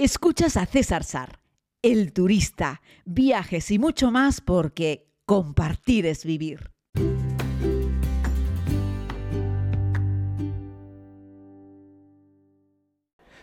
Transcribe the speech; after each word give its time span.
Escuchas 0.00 0.56
a 0.56 0.64
César 0.64 1.02
Sar, 1.02 1.40
el 1.82 2.12
turista, 2.12 2.82
viajes 3.04 3.72
y 3.72 3.80
mucho 3.80 4.12
más 4.12 4.40
porque 4.40 5.08
compartir 5.26 6.06
es 6.06 6.24
vivir. 6.24 6.70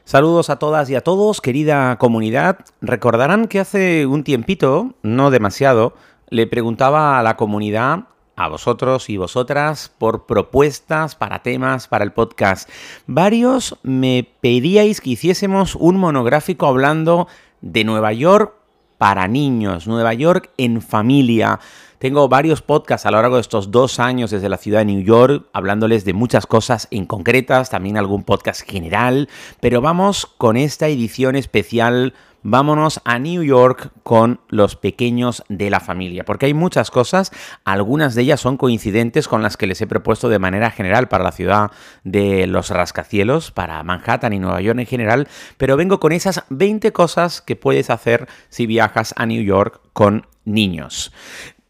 Saludos 0.06 0.50
a 0.50 0.58
todas 0.58 0.90
y 0.90 0.96
a 0.96 1.02
todos, 1.02 1.42
querida 1.42 1.98
comunidad. 1.98 2.60
Recordarán 2.80 3.50
que 3.50 3.60
hace 3.60 4.06
un 4.06 4.24
tiempito, 4.24 4.96
no 5.02 5.32
demasiado, 5.32 5.94
le 6.30 6.48
preguntaba 6.48 7.20
a 7.20 7.24
la 7.24 7.36
comunidad, 7.36 8.08
a 8.36 8.48
vosotros 8.48 9.10
y 9.10 9.18
vosotras, 9.18 9.92
por 9.98 10.26
propuestas 10.26 11.16
para 11.16 11.42
temas 11.42 11.88
para 11.88 12.04
el 12.04 12.12
podcast. 12.12 12.70
Varios 13.08 13.78
me 13.84 14.28
pedíais 14.42 15.02
que 15.02 15.12
hiciésemos 15.12 15.76
un 15.76 15.98
monográfico 15.98 16.68
hablando 16.68 17.28
de 17.62 17.84
Nueva 17.84 18.14
York 18.14 18.54
para 18.98 19.28
niños, 19.28 19.88
Nueva 19.88 20.14
York 20.14 20.50
en 20.58 20.82
familia. 20.82 21.60
Tengo 22.00 22.28
varios 22.28 22.62
podcasts 22.62 23.06
a 23.06 23.12
lo 23.12 23.22
largo 23.22 23.36
de 23.36 23.42
estos 23.42 23.72
dos 23.72 24.00
años 24.00 24.32
desde 24.32 24.50
la 24.50 24.58
ciudad 24.58 24.80
de 24.80 24.86
New 24.86 25.02
York, 25.02 25.46
hablándoles 25.54 26.04
de 26.04 26.14
muchas 26.14 26.46
cosas 26.46 26.88
en 26.92 27.06
concretas, 27.06 27.70
también 27.70 27.98
algún 27.98 28.24
podcast 28.24 28.70
general, 28.70 29.30
pero 29.62 29.80
vamos 29.82 30.26
con 30.26 30.58
esta 30.58 30.88
edición 30.88 31.36
especial. 31.36 32.14
Vámonos 32.48 33.02
a 33.06 33.18
New 33.18 33.42
York 33.42 33.90
con 34.04 34.40
los 34.50 34.76
pequeños 34.76 35.44
de 35.50 35.72
la 35.72 35.80
familia, 35.80 36.26
porque 36.26 36.46
hay 36.46 36.54
muchas 36.54 36.92
cosas, 36.92 37.32
algunas 37.64 38.14
de 38.14 38.22
ellas 38.22 38.40
son 38.40 38.58
coincidentes 38.58 39.28
con 39.28 39.42
las 39.42 39.58
que 39.58 39.66
les 39.66 39.82
he 39.82 39.88
propuesto 39.88 40.30
de 40.30 40.38
manera 40.38 40.70
general 40.70 41.08
para 41.08 41.24
la 41.24 41.32
ciudad 41.32 41.72
de 42.04 42.46
los 42.46 42.70
rascacielos, 42.70 43.50
para 43.50 43.82
Manhattan 43.82 44.34
y 44.34 44.38
Nueva 44.38 44.62
York 44.62 44.78
en 44.78 44.86
general, 44.86 45.28
pero 45.58 45.76
vengo 45.76 46.00
con 46.00 46.12
esas 46.12 46.44
20 46.50 46.92
cosas 46.92 47.42
que 47.42 47.56
puedes 47.56 47.90
hacer 47.90 48.28
si 48.50 48.68
viajas 48.68 49.16
a 49.18 49.26
New 49.26 49.42
York 49.42 49.82
con 49.94 50.28
niños. 50.46 51.12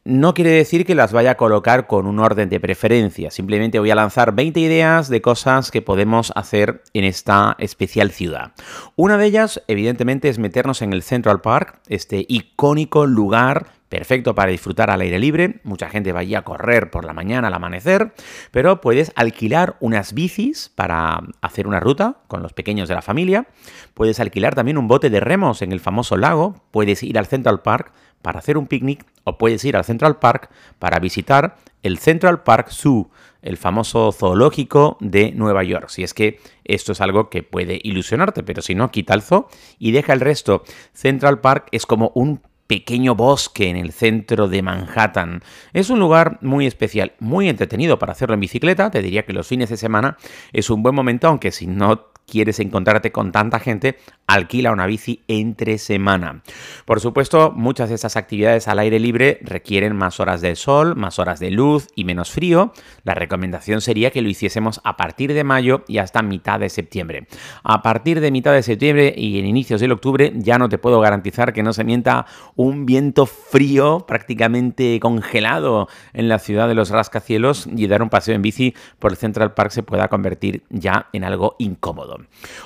No 0.07 0.35
quiere 0.35 0.51
decir 0.51 0.85
que 0.85 0.93
las 0.93 1.13
vaya 1.13 1.31
a 1.31 1.35
colocar 1.35 1.87
con 1.87 2.05
un 2.05 2.19
orden 2.19 2.47
de 2.47 2.59
preferencia, 2.59 3.31
simplemente 3.31 3.79
voy 3.79 3.89
a 3.89 3.95
lanzar 3.95 4.35
20 4.35 4.59
ideas 4.59 5.09
de 5.09 5.19
cosas 5.19 5.71
que 5.71 5.81
podemos 5.81 6.31
hacer 6.35 6.83
en 6.93 7.05
esta 7.05 7.55
especial 7.57 8.11
ciudad. 8.11 8.51
Una 8.95 9.17
de 9.17 9.25
ellas, 9.25 9.63
evidentemente, 9.67 10.29
es 10.29 10.37
meternos 10.37 10.83
en 10.83 10.93
el 10.93 11.01
Central 11.01 11.41
Park, 11.41 11.79
este 11.87 12.23
icónico 12.29 13.07
lugar 13.07 13.65
perfecto 13.89 14.35
para 14.35 14.51
disfrutar 14.51 14.91
al 14.91 15.01
aire 15.01 15.17
libre. 15.17 15.59
Mucha 15.63 15.89
gente 15.89 16.11
va 16.11 16.19
allí 16.19 16.35
a 16.35 16.43
correr 16.43 16.91
por 16.91 17.03
la 17.03 17.13
mañana 17.13 17.47
al 17.47 17.55
amanecer, 17.55 18.13
pero 18.51 18.81
puedes 18.81 19.11
alquilar 19.15 19.75
unas 19.79 20.13
bicis 20.13 20.69
para 20.75 21.23
hacer 21.41 21.65
una 21.65 21.79
ruta 21.79 22.17
con 22.27 22.43
los 22.43 22.53
pequeños 22.53 22.87
de 22.89 22.93
la 22.93 23.01
familia. 23.01 23.47
Puedes 23.95 24.19
alquilar 24.19 24.53
también 24.53 24.77
un 24.77 24.87
bote 24.87 25.09
de 25.09 25.19
remos 25.19 25.63
en 25.63 25.71
el 25.71 25.79
famoso 25.79 26.15
lago. 26.15 26.61
Puedes 26.69 27.01
ir 27.01 27.17
al 27.17 27.25
Central 27.25 27.63
Park 27.63 27.91
para 28.21 28.37
hacer 28.37 28.57
un 28.59 28.67
picnic 28.67 29.03
o 29.25 29.37
puedes 29.37 29.65
ir 29.65 29.75
al 29.75 29.83
Central 29.83 30.19
Park 30.19 30.49
para 30.79 30.99
visitar 30.99 31.57
el 31.83 31.99
Central 31.99 32.43
Park 32.43 32.69
Zoo, 32.71 33.11
el 33.41 33.57
famoso 33.57 34.11
zoológico 34.11 34.97
de 35.01 35.31
Nueva 35.33 35.63
York. 35.63 35.89
Si 35.89 36.03
es 36.03 36.13
que 36.13 36.39
esto 36.63 36.93
es 36.93 37.01
algo 37.01 37.29
que 37.29 37.43
puede 37.43 37.79
ilusionarte, 37.83 38.41
pero 38.41 38.61
si 38.61 38.73
no, 38.73 38.89
quita 38.89 39.13
el 39.13 39.21
zoo 39.21 39.47
y 39.77 39.91
deja 39.91 40.13
el 40.13 40.21
resto. 40.21 40.63
Central 40.93 41.41
Park 41.41 41.67
es 41.71 41.85
como 41.85 42.11
un 42.15 42.41
pequeño 42.67 43.15
bosque 43.15 43.69
en 43.69 43.77
el 43.77 43.91
centro 43.91 44.47
de 44.47 44.61
Manhattan. 44.61 45.43
Es 45.73 45.89
un 45.89 45.99
lugar 45.99 46.39
muy 46.41 46.65
especial, 46.65 47.13
muy 47.19 47.49
entretenido 47.49 47.99
para 47.99 48.13
hacerlo 48.13 48.33
en 48.33 48.39
bicicleta. 48.39 48.89
Te 48.89 49.01
diría 49.01 49.25
que 49.25 49.33
los 49.33 49.47
fines 49.47 49.69
de 49.69 49.77
semana 49.77 50.17
es 50.51 50.69
un 50.69 50.81
buen 50.81 50.95
momento, 50.95 51.27
aunque 51.27 51.51
si 51.51 51.67
no 51.67 52.07
quieres 52.25 52.59
encontrarte 52.59 53.11
con 53.11 53.31
tanta 53.31 53.59
gente, 53.59 53.97
alquila 54.27 54.71
una 54.71 54.85
bici 54.85 55.21
entre 55.27 55.77
semana. 55.77 56.41
Por 56.85 56.99
supuesto, 56.99 57.51
muchas 57.51 57.89
de 57.89 57.95
esas 57.95 58.17
actividades 58.17 58.67
al 58.67 58.79
aire 58.79 58.99
libre 58.99 59.39
requieren 59.41 59.95
más 59.95 60.19
horas 60.19 60.41
de 60.41 60.55
sol, 60.55 60.95
más 60.95 61.19
horas 61.19 61.39
de 61.39 61.51
luz 61.51 61.87
y 61.95 62.05
menos 62.05 62.31
frío. 62.31 62.73
La 63.03 63.13
recomendación 63.13 63.81
sería 63.81 64.11
que 64.11 64.21
lo 64.21 64.29
hiciésemos 64.29 64.81
a 64.83 64.97
partir 64.97 65.33
de 65.33 65.43
mayo 65.43 65.83
y 65.87 65.99
hasta 65.99 66.21
mitad 66.21 66.59
de 66.59 66.69
septiembre. 66.69 67.27
A 67.63 67.81
partir 67.81 68.19
de 68.19 68.31
mitad 68.31 68.53
de 68.53 68.63
septiembre 68.63 69.13
y 69.15 69.39
en 69.39 69.45
inicios 69.45 69.81
del 69.81 69.91
octubre 69.91 70.33
ya 70.35 70.57
no 70.57 70.69
te 70.69 70.77
puedo 70.77 70.99
garantizar 70.99 71.53
que 71.53 71.63
no 71.63 71.73
se 71.73 71.83
mienta 71.83 72.25
un 72.55 72.85
viento 72.85 73.25
frío 73.25 74.05
prácticamente 74.07 74.99
congelado 74.99 75.87
en 76.13 76.29
la 76.29 76.39
ciudad 76.39 76.67
de 76.67 76.75
los 76.75 76.89
rascacielos 76.89 77.67
y 77.75 77.87
dar 77.87 78.01
un 78.01 78.09
paseo 78.09 78.35
en 78.35 78.41
bici 78.41 78.73
por 78.99 79.11
el 79.11 79.17
Central 79.17 79.53
Park 79.53 79.71
se 79.71 79.83
pueda 79.83 80.07
convertir 80.07 80.63
ya 80.69 81.07
en 81.13 81.23
algo 81.23 81.55
incómodo. 81.59 82.14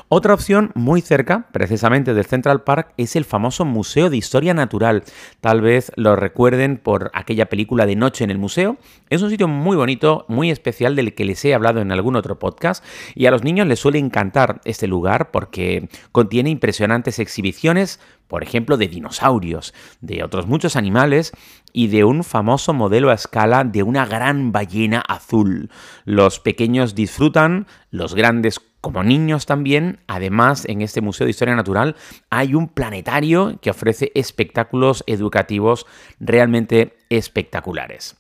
Otra 0.08 0.34
opción 0.34 0.72
muy 0.76 1.02
cerca, 1.02 1.48
precisamente 1.52 2.14
del 2.14 2.26
Central 2.26 2.64
Park, 2.64 2.94
es 2.98 3.16
el 3.16 3.26
famoso 3.26 3.66
Museo 3.66 4.10
de 4.10 4.18
Historia 4.18 4.54
Natural. 4.54 5.04
Tal 5.42 5.62
vez 5.62 5.92
lo 5.96 6.16
recuerden 6.16 6.78
por 6.78 7.12
aquella 7.14 7.48
película 7.48 7.86
de 7.86 7.96
Noche 7.96 8.24
en 8.24 8.32
el 8.32 8.38
Museo. 8.38 8.78
Es 9.10 9.22
un 9.22 9.30
sitio 9.30 9.48
muy 9.48 9.76
bonito, 9.76 10.26
muy 10.28 10.50
especial 10.52 10.96
del 10.96 11.14
que 11.14 11.26
les 11.26 11.44
he 11.46 11.54
hablado 11.54 11.82
en 11.82 11.92
algún 11.92 12.16
otro 12.16 12.40
podcast 12.40 12.84
y 13.16 13.26
a 13.26 13.32
los 13.32 13.44
niños 13.44 13.68
les 13.68 13.80
suele 13.80 14.00
encantar 14.00 14.62
este 14.66 14.88
lugar 14.88 15.32
porque 15.32 15.90
contiene 16.12 16.50
impresionantes 16.50 17.20
exhibiciones, 17.20 18.00
por 18.28 18.44
ejemplo, 18.44 18.78
de 18.78 18.88
dinosaurios, 18.88 19.74
de 20.02 20.24
otros 20.24 20.48
muchos 20.48 20.76
animales 20.76 21.32
y 21.74 21.88
de 21.88 22.04
un 22.04 22.24
famoso 22.24 22.74
modelo 22.74 23.10
a 23.10 23.16
escala 23.16 23.64
de 23.64 23.84
una 23.84 24.06
gran 24.06 24.52
ballena 24.52 25.02
azul. 25.08 25.70
Los 26.06 26.40
pequeños 26.40 26.96
disfrutan, 26.96 27.68
los 27.92 28.16
grandes 28.16 28.60
como 28.82 29.04
niños 29.04 29.46
también, 29.46 30.00
además 30.08 30.66
en 30.68 30.82
este 30.82 31.02
Museo 31.02 31.26
de 31.26 31.32
Historia 31.32 31.56
Natural 31.56 31.96
hay 32.30 32.56
un 32.56 32.68
planetario 32.68 33.60
que 33.62 33.70
ofrece 33.70 34.12
espectáculos 34.16 35.04
educativos 35.08 35.86
realmente 36.20 36.98
espectaculares. 37.10 38.16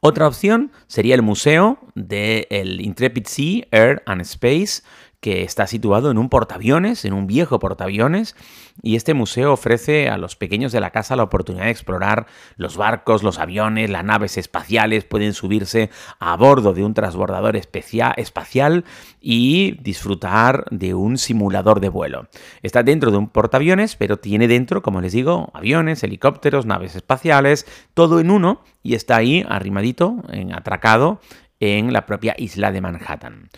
Otra 0.00 0.26
opción 0.26 0.72
sería 0.86 1.14
el 1.14 1.22
Museo 1.22 1.78
del 1.94 2.80
Intrepid 2.80 3.26
Sea, 3.26 3.66
Air 3.70 4.02
and 4.06 4.20
Space, 4.22 4.82
que 5.22 5.44
está 5.44 5.68
situado 5.68 6.10
en 6.10 6.18
un 6.18 6.28
portaaviones, 6.28 7.04
en 7.04 7.12
un 7.12 7.28
viejo 7.28 7.60
portaaviones, 7.60 8.34
y 8.82 8.96
este 8.96 9.14
museo 9.14 9.52
ofrece 9.52 10.08
a 10.08 10.18
los 10.18 10.34
pequeños 10.34 10.72
de 10.72 10.80
la 10.80 10.90
casa 10.90 11.14
la 11.14 11.22
oportunidad 11.22 11.66
de 11.66 11.70
explorar 11.70 12.26
los 12.56 12.76
barcos, 12.76 13.22
los 13.22 13.38
aviones, 13.38 13.88
las 13.88 14.04
naves 14.04 14.36
espaciales, 14.36 15.04
pueden 15.04 15.32
subirse 15.32 15.90
a 16.18 16.36
bordo 16.36 16.74
de 16.74 16.82
un 16.82 16.92
transbordador 16.92 17.54
espacial 17.54 18.84
y 19.20 19.78
disfrutar 19.80 20.64
de 20.72 20.94
un 20.94 21.16
simulador 21.18 21.78
de 21.78 21.88
vuelo. 21.88 22.26
Está 22.62 22.82
dentro 22.82 23.12
de 23.12 23.18
un 23.18 23.28
portaaviones, 23.28 23.94
pero 23.94 24.16
tiene 24.16 24.48
dentro, 24.48 24.82
como 24.82 25.00
les 25.00 25.12
digo, 25.12 25.52
aviones, 25.54 26.02
helicópteros, 26.02 26.66
naves 26.66 26.96
espaciales, 26.96 27.64
todo 27.94 28.18
en 28.18 28.28
uno 28.28 28.62
y 28.82 28.96
está 28.96 29.14
ahí 29.18 29.46
arrimadito, 29.48 30.16
en, 30.30 30.52
atracado 30.52 31.20
en 31.62 31.92
la 31.92 32.06
propia 32.06 32.34
isla 32.36 32.72
de 32.72 32.80
Manhattan. 32.80 33.48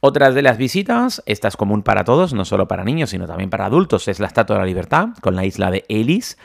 Otras 0.00 0.34
de 0.34 0.42
las 0.42 0.58
visitas, 0.58 1.22
esta 1.24 1.48
es 1.48 1.56
común 1.56 1.82
para 1.82 2.04
todos, 2.04 2.34
no 2.34 2.44
solo 2.44 2.68
para 2.68 2.84
niños, 2.84 3.08
sino 3.08 3.26
también 3.26 3.48
para 3.48 3.64
adultos, 3.64 4.06
es 4.06 4.20
la 4.20 4.26
Estatua 4.26 4.56
de 4.56 4.60
la 4.60 4.66
Libertad 4.66 5.08
con 5.22 5.34
la 5.34 5.46
isla 5.46 5.70
de 5.70 5.86
Ellis 5.88 6.36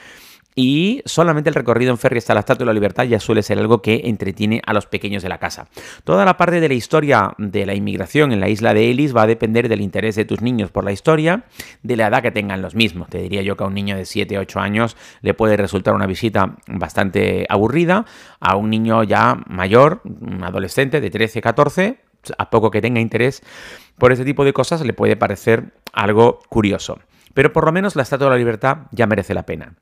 y 0.61 1.01
solamente 1.05 1.49
el 1.49 1.55
recorrido 1.55 1.91
en 1.91 1.97
ferry 1.97 2.17
hasta 2.17 2.33
la 2.33 2.41
Estatua 2.41 2.65
de 2.65 2.65
la 2.65 2.73
Libertad 2.73 3.05
ya 3.05 3.21
suele 3.21 3.43
ser 3.43 3.59
algo 3.59 3.81
que 3.81 4.01
entretiene 4.03 4.61
a 4.65 4.73
los 4.73 4.87
pequeños 4.87 5.23
de 5.23 5.29
la 5.29 5.37
casa. 5.37 5.69
Toda 6.03 6.25
la 6.25 6.35
parte 6.35 6.59
de 6.59 6.67
la 6.67 6.73
historia 6.73 7.33
de 7.37 7.65
la 7.65 7.75
inmigración 7.75 8.33
en 8.33 8.41
la 8.41 8.49
isla 8.49 8.73
de 8.73 8.89
Ellis 8.89 9.15
va 9.15 9.21
a 9.21 9.27
depender 9.27 9.69
del 9.69 9.79
interés 9.79 10.17
de 10.17 10.25
tus 10.25 10.41
niños 10.41 10.69
por 10.69 10.83
la 10.83 10.91
historia, 10.91 11.45
de 11.81 11.95
la 11.95 12.07
edad 12.07 12.21
que 12.21 12.31
tengan 12.31 12.61
los 12.61 12.75
mismos. 12.75 13.07
Te 13.07 13.19
diría 13.19 13.41
yo 13.41 13.55
que 13.55 13.63
a 13.63 13.67
un 13.67 13.73
niño 13.73 13.95
de 13.95 14.03
7 14.03 14.37
o 14.37 14.41
8 14.41 14.59
años 14.59 14.97
le 15.21 15.33
puede 15.33 15.55
resultar 15.55 15.93
una 15.93 16.07
visita 16.07 16.57
bastante 16.67 17.45
aburrida, 17.47 18.05
a 18.41 18.57
un 18.57 18.69
niño 18.69 19.03
ya 19.03 19.41
mayor, 19.47 20.01
un 20.03 20.43
adolescente 20.43 20.99
de 20.99 21.09
13, 21.09 21.39
14, 21.39 21.99
a 22.37 22.49
poco 22.49 22.69
que 22.69 22.81
tenga 22.81 22.99
interés 22.99 23.41
por 23.97 24.11
ese 24.11 24.25
tipo 24.25 24.43
de 24.43 24.51
cosas 24.51 24.81
le 24.81 24.91
puede 24.91 25.15
parecer 25.15 25.71
algo 25.93 26.39
curioso. 26.49 26.99
Pero 27.33 27.53
por 27.53 27.63
lo 27.63 27.71
menos 27.71 27.95
la 27.95 28.03
Estatua 28.03 28.25
de 28.25 28.31
la 28.31 28.37
Libertad 28.37 28.79
ya 28.91 29.07
merece 29.07 29.33
la 29.33 29.45
pena. 29.45 29.75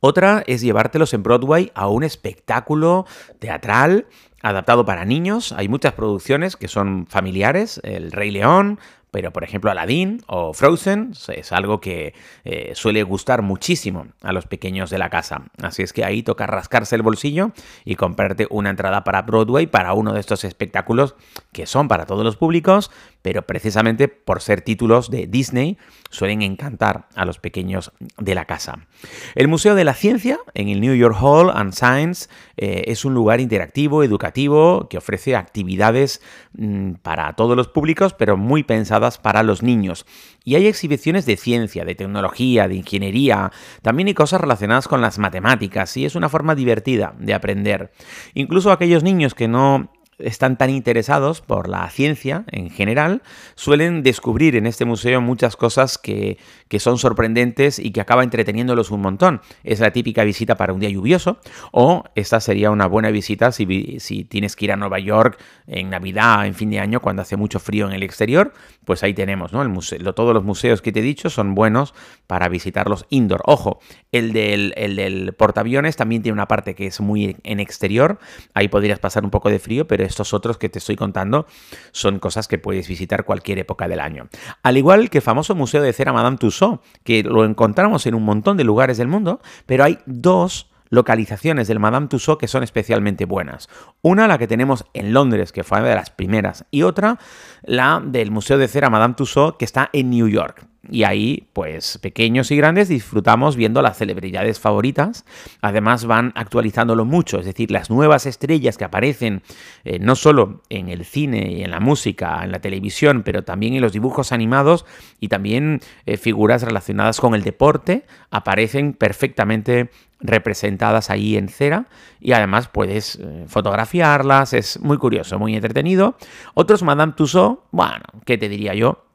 Otra 0.00 0.44
es 0.46 0.60
llevártelos 0.60 1.14
en 1.14 1.22
Broadway 1.22 1.72
a 1.74 1.88
un 1.88 2.04
espectáculo 2.04 3.06
teatral 3.38 4.06
adaptado 4.42 4.84
para 4.84 5.04
niños. 5.04 5.52
Hay 5.52 5.68
muchas 5.68 5.94
producciones 5.94 6.56
que 6.56 6.68
son 6.68 7.06
familiares, 7.06 7.80
El 7.82 8.12
Rey 8.12 8.30
León, 8.30 8.78
pero 9.16 9.32
por 9.32 9.44
ejemplo 9.44 9.70
Aladdin 9.70 10.22
o 10.26 10.52
Frozen 10.52 11.12
es 11.28 11.50
algo 11.50 11.80
que 11.80 12.12
eh, 12.44 12.72
suele 12.74 13.02
gustar 13.02 13.40
muchísimo 13.40 14.08
a 14.20 14.30
los 14.30 14.46
pequeños 14.46 14.90
de 14.90 14.98
la 14.98 15.08
casa. 15.08 15.44
Así 15.62 15.82
es 15.82 15.94
que 15.94 16.04
ahí 16.04 16.22
toca 16.22 16.46
rascarse 16.46 16.96
el 16.96 17.00
bolsillo 17.00 17.52
y 17.86 17.94
comprarte 17.94 18.46
una 18.50 18.68
entrada 18.68 19.04
para 19.04 19.22
Broadway 19.22 19.68
para 19.68 19.94
uno 19.94 20.12
de 20.12 20.20
estos 20.20 20.44
espectáculos 20.44 21.14
que 21.52 21.64
son 21.64 21.88
para 21.88 22.04
todos 22.04 22.24
los 22.24 22.36
públicos, 22.36 22.90
pero 23.22 23.46
precisamente 23.46 24.08
por 24.08 24.42
ser 24.42 24.60
títulos 24.60 25.10
de 25.10 25.26
Disney 25.26 25.78
suelen 26.10 26.42
encantar 26.42 27.08
a 27.14 27.24
los 27.24 27.38
pequeños 27.38 27.92
de 28.18 28.34
la 28.34 28.44
casa. 28.44 28.86
El 29.34 29.48
Museo 29.48 29.74
de 29.74 29.84
la 29.84 29.94
Ciencia 29.94 30.38
en 30.52 30.68
el 30.68 30.82
New 30.82 30.94
York 30.94 31.16
Hall 31.18 31.50
and 31.54 31.72
Science 31.72 32.28
eh, 32.58 32.84
es 32.88 33.06
un 33.06 33.14
lugar 33.14 33.40
interactivo, 33.40 34.02
educativo, 34.02 34.88
que 34.90 34.98
ofrece 34.98 35.36
actividades 35.36 36.20
mm, 36.52 36.96
para 37.02 37.32
todos 37.32 37.56
los 37.56 37.68
públicos, 37.68 38.12
pero 38.12 38.36
muy 38.36 38.62
pensadas 38.62 39.05
para 39.18 39.42
los 39.42 39.62
niños. 39.62 40.06
Y 40.44 40.54
hay 40.54 40.66
exhibiciones 40.66 41.26
de 41.26 41.36
ciencia, 41.36 41.84
de 41.84 41.94
tecnología, 41.94 42.68
de 42.68 42.76
ingeniería, 42.76 43.50
también 43.82 44.08
hay 44.08 44.14
cosas 44.14 44.40
relacionadas 44.40 44.86
con 44.88 45.00
las 45.00 45.18
matemáticas, 45.18 45.96
y 45.96 46.04
es 46.04 46.14
una 46.14 46.28
forma 46.28 46.54
divertida 46.54 47.14
de 47.18 47.34
aprender. 47.34 47.92
Incluso 48.34 48.70
aquellos 48.70 49.02
niños 49.02 49.34
que 49.34 49.48
no 49.48 49.90
están 50.18 50.56
tan 50.56 50.70
interesados 50.70 51.40
por 51.40 51.68
la 51.68 51.88
ciencia 51.90 52.44
en 52.50 52.70
general, 52.70 53.22
suelen 53.54 54.02
descubrir 54.02 54.56
en 54.56 54.66
este 54.66 54.84
museo 54.84 55.20
muchas 55.20 55.56
cosas 55.56 55.98
que, 55.98 56.38
son 56.78 56.98
sorprendentes 56.98 57.78
y 57.78 57.90
que 57.90 58.02
acaba 58.02 58.22
entreteniéndolos 58.22 58.90
un 58.90 59.00
montón. 59.00 59.40
Es 59.64 59.80
la 59.80 59.92
típica 59.92 60.24
visita 60.24 60.56
para 60.56 60.72
un 60.72 60.80
día 60.80 60.90
lluvioso 60.90 61.38
o 61.72 62.04
esta 62.14 62.40
sería 62.40 62.70
una 62.70 62.86
buena 62.86 63.10
visita 63.10 63.50
si, 63.50 63.98
si 63.98 64.24
tienes 64.24 64.56
que 64.56 64.66
ir 64.66 64.72
a 64.72 64.76
Nueva 64.76 64.98
York 64.98 65.38
en 65.66 65.90
Navidad, 65.90 66.46
en 66.46 66.54
fin 66.54 66.70
de 66.70 66.80
año, 66.80 67.00
cuando 67.00 67.22
hace 67.22 67.36
mucho 67.36 67.58
frío 67.58 67.86
en 67.86 67.92
el 67.92 68.02
exterior, 68.02 68.52
pues 68.84 69.02
ahí 69.02 69.14
tenemos, 69.14 69.52
¿no? 69.52 69.62
El 69.62 69.68
museo, 69.68 70.14
todos 70.14 70.34
los 70.34 70.44
museos 70.44 70.82
que 70.82 70.92
te 70.92 71.00
he 71.00 71.02
dicho 71.02 71.30
son 71.30 71.54
buenos 71.54 71.94
para 72.26 72.48
visitarlos 72.48 73.06
indoor. 73.10 73.42
Ojo, 73.46 73.80
el 74.12 74.32
del, 74.32 74.74
el 74.76 74.96
del 74.96 75.32
portaaviones 75.32 75.96
también 75.96 76.22
tiene 76.22 76.34
una 76.34 76.46
parte 76.46 76.74
que 76.74 76.86
es 76.86 77.00
muy 77.00 77.36
en 77.42 77.60
exterior, 77.60 78.18
ahí 78.54 78.68
podrías 78.68 78.98
pasar 78.98 79.24
un 79.24 79.30
poco 79.30 79.50
de 79.50 79.58
frío, 79.58 79.86
pero 79.86 80.05
estos 80.06 80.32
otros 80.34 80.58
que 80.58 80.68
te 80.68 80.78
estoy 80.78 80.96
contando 80.96 81.46
son 81.92 82.18
cosas 82.18 82.48
que 82.48 82.58
puedes 82.58 82.88
visitar 82.88 83.24
cualquier 83.24 83.58
época 83.58 83.88
del 83.88 84.00
año. 84.00 84.28
Al 84.62 84.76
igual 84.76 85.10
que 85.10 85.18
el 85.18 85.22
famoso 85.22 85.54
Museo 85.54 85.82
de 85.82 85.92
Cera 85.92 86.12
Madame 86.12 86.36
Tussauds, 86.36 86.80
que 87.04 87.22
lo 87.22 87.44
encontramos 87.44 88.06
en 88.06 88.14
un 88.14 88.24
montón 88.24 88.56
de 88.56 88.64
lugares 88.64 88.96
del 88.98 89.08
mundo, 89.08 89.40
pero 89.66 89.84
hay 89.84 89.98
dos 90.06 90.70
localizaciones 90.90 91.68
del 91.68 91.80
Madame 91.80 92.08
Tussauds 92.08 92.38
que 92.38 92.48
son 92.48 92.62
especialmente 92.62 93.24
buenas. 93.24 93.68
Una, 94.02 94.28
la 94.28 94.38
que 94.38 94.46
tenemos 94.46 94.84
en 94.94 95.12
Londres, 95.12 95.52
que 95.52 95.64
fue 95.64 95.78
una 95.78 95.88
de 95.88 95.94
las 95.94 96.10
primeras, 96.10 96.64
y 96.70 96.82
otra, 96.82 97.18
la 97.62 98.02
del 98.04 98.30
Museo 98.30 98.58
de 98.58 98.68
Cera 98.68 98.90
Madame 98.90 99.14
Tussauds, 99.14 99.56
que 99.58 99.64
está 99.64 99.90
en 99.92 100.10
New 100.10 100.28
York. 100.28 100.66
Y 100.88 101.04
ahí, 101.04 101.48
pues 101.52 101.98
pequeños 101.98 102.50
y 102.50 102.56
grandes, 102.56 102.88
disfrutamos 102.88 103.56
viendo 103.56 103.82
las 103.82 103.98
celebridades 103.98 104.60
favoritas. 104.60 105.24
Además 105.60 106.04
van 106.04 106.32
actualizándolo 106.36 107.04
mucho, 107.04 107.38
es 107.38 107.46
decir, 107.46 107.70
las 107.70 107.90
nuevas 107.90 108.26
estrellas 108.26 108.78
que 108.78 108.84
aparecen 108.84 109.42
eh, 109.84 109.98
no 109.98 110.14
solo 110.14 110.62
en 110.68 110.88
el 110.88 111.04
cine 111.04 111.50
y 111.52 111.62
en 111.62 111.70
la 111.70 111.80
música, 111.80 112.40
en 112.44 112.52
la 112.52 112.60
televisión, 112.60 113.22
pero 113.24 113.42
también 113.42 113.74
en 113.74 113.80
los 113.80 113.92
dibujos 113.92 114.32
animados 114.32 114.84
y 115.20 115.28
también 115.28 115.80
eh, 116.06 116.16
figuras 116.16 116.62
relacionadas 116.62 117.20
con 117.20 117.34
el 117.34 117.42
deporte, 117.42 118.04
aparecen 118.30 118.92
perfectamente 118.92 119.90
representadas 120.20 121.10
ahí 121.10 121.36
en 121.36 121.48
cera 121.48 121.86
y 122.20 122.32
además 122.32 122.68
puedes 122.68 123.16
eh, 123.16 123.44
fotografiarlas, 123.48 124.52
es 124.52 124.80
muy 124.80 124.98
curioso, 124.98 125.38
muy 125.38 125.54
entretenido. 125.54 126.16
Otros 126.54 126.82
Madame 126.82 127.12
Tussauds, 127.16 127.60
bueno, 127.70 128.04
¿qué 128.24 128.38
te 128.38 128.48
diría 128.48 128.74
yo? 128.74 129.05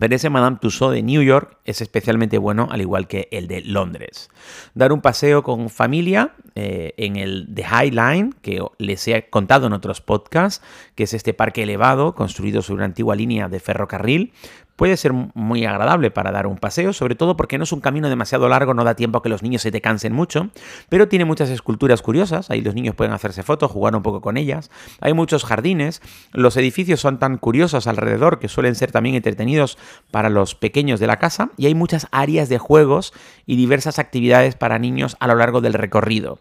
Pero 0.00 0.16
ese 0.16 0.30
Madame 0.30 0.56
Tussauds 0.58 0.94
de 0.94 1.02
New 1.02 1.22
York 1.22 1.58
es 1.66 1.82
especialmente 1.82 2.38
bueno, 2.38 2.68
al 2.70 2.80
igual 2.80 3.06
que 3.06 3.28
el 3.30 3.46
de 3.46 3.60
Londres. 3.60 4.30
Dar 4.72 4.94
un 4.94 5.02
paseo 5.02 5.42
con 5.42 5.68
familia 5.68 6.32
eh, 6.54 6.94
en 6.96 7.16
el 7.16 7.46
The 7.54 7.64
High 7.64 7.90
Line, 7.90 8.30
que 8.40 8.64
les 8.78 9.06
he 9.06 9.28
contado 9.28 9.66
en 9.66 9.74
otros 9.74 10.00
podcasts, 10.00 10.64
que 10.94 11.02
es 11.02 11.12
este 11.12 11.34
parque 11.34 11.64
elevado 11.64 12.14
construido 12.14 12.62
sobre 12.62 12.76
una 12.76 12.86
antigua 12.86 13.14
línea 13.14 13.48
de 13.48 13.60
ferrocarril, 13.60 14.32
puede 14.80 14.96
ser 14.96 15.12
muy 15.12 15.66
agradable 15.66 16.10
para 16.10 16.32
dar 16.32 16.46
un 16.46 16.56
paseo, 16.56 16.94
sobre 16.94 17.14
todo 17.14 17.36
porque 17.36 17.58
no 17.58 17.64
es 17.64 17.72
un 17.72 17.82
camino 17.82 18.08
demasiado 18.08 18.48
largo, 18.48 18.72
no 18.72 18.82
da 18.82 18.94
tiempo 18.94 19.18
a 19.18 19.22
que 19.22 19.28
los 19.28 19.42
niños 19.42 19.60
se 19.60 19.70
te 19.70 19.82
cansen 19.82 20.14
mucho, 20.14 20.48
pero 20.88 21.06
tiene 21.06 21.26
muchas 21.26 21.50
esculturas 21.50 22.00
curiosas, 22.00 22.50
ahí 22.50 22.62
los 22.62 22.74
niños 22.74 22.94
pueden 22.94 23.12
hacerse 23.12 23.42
fotos, 23.42 23.70
jugar 23.70 23.94
un 23.94 24.02
poco 24.02 24.22
con 24.22 24.38
ellas, 24.38 24.70
hay 25.02 25.12
muchos 25.12 25.44
jardines, 25.44 26.00
los 26.32 26.56
edificios 26.56 26.98
son 26.98 27.18
tan 27.18 27.36
curiosos 27.36 27.86
alrededor 27.88 28.38
que 28.38 28.48
suelen 28.48 28.74
ser 28.74 28.90
también 28.90 29.16
entretenidos 29.16 29.76
para 30.10 30.30
los 30.30 30.54
pequeños 30.54 30.98
de 30.98 31.08
la 31.08 31.18
casa 31.18 31.50
y 31.58 31.66
hay 31.66 31.74
muchas 31.74 32.06
áreas 32.10 32.48
de 32.48 32.56
juegos 32.56 33.12
y 33.44 33.56
diversas 33.56 33.98
actividades 33.98 34.54
para 34.54 34.78
niños 34.78 35.18
a 35.20 35.26
lo 35.26 35.34
largo 35.34 35.60
del 35.60 35.74
recorrido. 35.74 36.38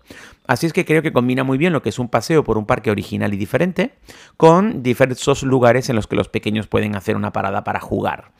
Así 0.49 0.65
es 0.65 0.73
que 0.73 0.83
creo 0.83 1.03
que 1.03 1.13
combina 1.13 1.43
muy 1.43 1.59
bien 1.59 1.73
lo 1.73 1.83
que 1.83 1.89
es 1.89 1.99
un 1.99 2.09
paseo 2.09 2.43
por 2.43 2.57
un 2.57 2.65
parque 2.65 2.89
original 2.89 3.31
y 3.35 3.37
diferente 3.37 3.93
con 4.35 4.81
diversos 4.81 5.43
lugares 5.43 5.91
en 5.91 5.95
los 5.95 6.07
que 6.07 6.15
los 6.15 6.27
pequeños 6.27 6.65
pueden 6.65 6.95
hacer 6.95 7.15
una 7.15 7.31
parada 7.31 7.63
para 7.63 7.79
jugar. 7.79 8.31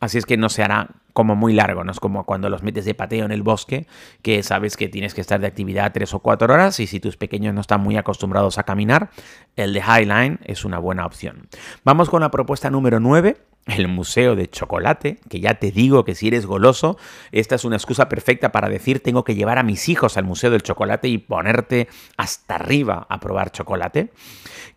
Así 0.00 0.18
es 0.18 0.26
que 0.26 0.36
no 0.36 0.48
se 0.48 0.62
hará 0.62 0.90
como 1.12 1.34
muy 1.34 1.52
largo, 1.52 1.82
no 1.82 1.90
es 1.90 1.98
como 1.98 2.24
cuando 2.24 2.48
los 2.48 2.62
metes 2.62 2.84
de 2.84 2.94
pateo 2.94 3.24
en 3.24 3.32
el 3.32 3.42
bosque, 3.42 3.88
que 4.22 4.44
sabes 4.44 4.76
que 4.76 4.88
tienes 4.88 5.14
que 5.14 5.20
estar 5.20 5.40
de 5.40 5.48
actividad 5.48 5.92
tres 5.92 6.14
o 6.14 6.20
cuatro 6.20 6.54
horas 6.54 6.78
y 6.78 6.86
si 6.86 7.00
tus 7.00 7.16
pequeños 7.16 7.52
no 7.54 7.60
están 7.60 7.80
muy 7.80 7.96
acostumbrados 7.96 8.58
a 8.58 8.62
caminar, 8.62 9.10
el 9.56 9.72
de 9.74 9.80
Highline 9.80 10.38
es 10.44 10.64
una 10.64 10.78
buena 10.78 11.04
opción. 11.04 11.48
Vamos 11.82 12.08
con 12.08 12.20
la 12.20 12.30
propuesta 12.30 12.70
número 12.70 13.00
9, 13.00 13.36
el 13.66 13.88
Museo 13.88 14.36
de 14.36 14.48
Chocolate, 14.48 15.18
que 15.28 15.40
ya 15.40 15.54
te 15.54 15.72
digo 15.72 16.04
que 16.04 16.14
si 16.14 16.28
eres 16.28 16.46
goloso, 16.46 16.96
esta 17.32 17.56
es 17.56 17.64
una 17.64 17.74
excusa 17.74 18.08
perfecta 18.08 18.52
para 18.52 18.68
decir 18.68 19.02
tengo 19.02 19.24
que 19.24 19.34
llevar 19.34 19.58
a 19.58 19.64
mis 19.64 19.88
hijos 19.88 20.16
al 20.16 20.24
Museo 20.24 20.52
del 20.52 20.62
Chocolate 20.62 21.08
y 21.08 21.18
ponerte 21.18 21.88
hasta 22.16 22.54
arriba 22.54 23.08
a 23.10 23.18
probar 23.18 23.50
chocolate, 23.50 24.12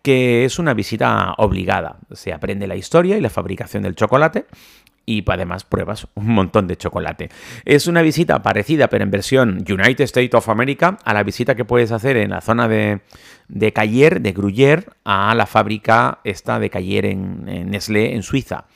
que 0.02 0.44
es 0.44 0.58
una 0.58 0.74
visita 0.74 1.34
obligada. 1.38 1.98
Se 2.10 2.32
aprende 2.32 2.66
la 2.66 2.74
historia 2.74 3.16
y 3.16 3.20
la 3.20 3.30
fabricación 3.30 3.84
del 3.84 3.94
chocolate 3.94 4.46
y 5.06 5.24
además 5.30 5.64
pruebas 5.64 6.06
un 6.14 6.28
montón 6.28 6.66
de 6.66 6.76
chocolate. 6.76 7.30
Es 7.64 7.86
una 7.86 8.02
visita 8.02 8.42
parecida, 8.42 8.88
pero 8.88 9.04
en 9.04 9.10
versión 9.10 9.64
United 9.68 10.04
States 10.04 10.34
of 10.34 10.48
America, 10.48 10.98
a 11.04 11.14
la 11.14 11.22
visita 11.22 11.54
que 11.54 11.64
puedes 11.64 11.92
hacer 11.92 12.16
en 12.16 12.30
la 12.30 12.40
zona 12.40 12.68
de, 12.68 13.00
de 13.48 13.72
Cayer, 13.72 14.20
de 14.20 14.32
Gruyère, 14.32 14.86
a 15.04 15.34
la 15.34 15.46
fábrica 15.46 16.20
esta 16.24 16.58
de 16.58 16.70
Cayer 16.70 17.06
en, 17.06 17.48
en 17.48 17.70
Nestlé, 17.70 18.14
en 18.14 18.22
Suiza. 18.22 18.66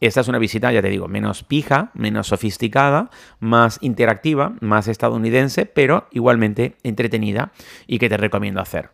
Esta 0.00 0.20
es 0.20 0.26
una 0.26 0.38
visita, 0.38 0.72
ya 0.72 0.82
te 0.82 0.88
digo, 0.88 1.06
menos 1.06 1.44
pija, 1.44 1.92
menos 1.94 2.26
sofisticada, 2.26 3.10
más 3.38 3.78
interactiva, 3.82 4.54
más 4.60 4.88
estadounidense, 4.88 5.64
pero 5.64 6.08
igualmente 6.10 6.74
entretenida 6.82 7.52
y 7.86 8.00
que 8.00 8.08
te 8.08 8.16
recomiendo 8.16 8.60
hacer. 8.60 8.90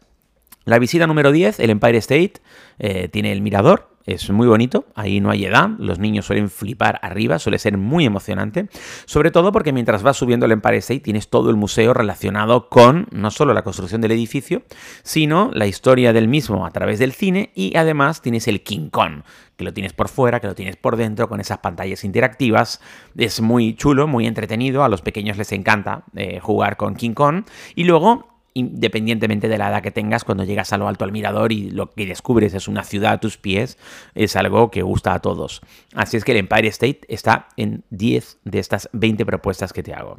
La 0.68 0.78
visita 0.78 1.06
número 1.06 1.32
10, 1.32 1.60
el 1.60 1.70
Empire 1.70 1.96
State, 1.96 2.34
eh, 2.78 3.08
tiene 3.08 3.32
el 3.32 3.40
mirador, 3.40 3.88
es 4.04 4.28
muy 4.28 4.46
bonito, 4.46 4.84
ahí 4.94 5.18
no 5.18 5.30
hay 5.30 5.46
edad, 5.46 5.70
los 5.78 5.98
niños 5.98 6.26
suelen 6.26 6.50
flipar 6.50 6.98
arriba, 7.00 7.38
suele 7.38 7.58
ser 7.58 7.78
muy 7.78 8.04
emocionante, 8.04 8.68
sobre 9.06 9.30
todo 9.30 9.50
porque 9.50 9.72
mientras 9.72 10.02
vas 10.02 10.18
subiendo 10.18 10.44
el 10.44 10.52
Empire 10.52 10.76
State 10.76 11.00
tienes 11.00 11.30
todo 11.30 11.48
el 11.48 11.56
museo 11.56 11.94
relacionado 11.94 12.68
con 12.68 13.06
no 13.12 13.30
solo 13.30 13.54
la 13.54 13.62
construcción 13.62 14.02
del 14.02 14.12
edificio, 14.12 14.60
sino 15.02 15.50
la 15.54 15.66
historia 15.66 16.12
del 16.12 16.28
mismo 16.28 16.66
a 16.66 16.70
través 16.70 16.98
del 16.98 17.12
cine 17.12 17.50
y 17.54 17.74
además 17.74 18.20
tienes 18.20 18.46
el 18.46 18.62
King 18.62 18.90
Kong, 18.90 19.22
que 19.56 19.64
lo 19.64 19.72
tienes 19.72 19.94
por 19.94 20.10
fuera, 20.10 20.38
que 20.38 20.48
lo 20.48 20.54
tienes 20.54 20.76
por 20.76 20.96
dentro, 20.96 21.30
con 21.30 21.40
esas 21.40 21.60
pantallas 21.60 22.04
interactivas. 22.04 22.82
Es 23.16 23.40
muy 23.40 23.74
chulo, 23.74 24.06
muy 24.06 24.26
entretenido, 24.26 24.84
a 24.84 24.90
los 24.90 25.00
pequeños 25.00 25.38
les 25.38 25.50
encanta 25.52 26.04
eh, 26.14 26.40
jugar 26.40 26.76
con 26.76 26.94
King 26.94 27.14
Kong. 27.14 27.44
Y 27.74 27.84
luego 27.84 28.37
independientemente 28.58 29.48
de 29.48 29.58
la 29.58 29.68
edad 29.68 29.82
que 29.82 29.90
tengas, 29.90 30.24
cuando 30.24 30.44
llegas 30.44 30.72
a 30.72 30.78
lo 30.78 30.88
alto 30.88 31.04
al 31.04 31.12
mirador 31.12 31.52
y 31.52 31.70
lo 31.70 31.90
que 31.90 32.06
descubres 32.06 32.54
es 32.54 32.68
una 32.68 32.84
ciudad 32.84 33.12
a 33.12 33.20
tus 33.20 33.38
pies, 33.38 33.78
es 34.14 34.36
algo 34.36 34.70
que 34.70 34.82
gusta 34.82 35.14
a 35.14 35.20
todos. 35.20 35.60
Así 35.94 36.16
es 36.16 36.24
que 36.24 36.32
el 36.32 36.38
Empire 36.38 36.68
State 36.68 37.00
está 37.08 37.48
en 37.56 37.84
10 37.90 38.38
de 38.44 38.58
estas 38.58 38.88
20 38.92 39.24
propuestas 39.26 39.72
que 39.72 39.82
te 39.82 39.94
hago. 39.94 40.18